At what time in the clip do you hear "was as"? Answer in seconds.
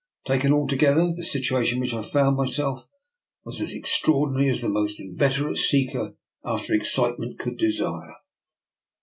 3.45-3.75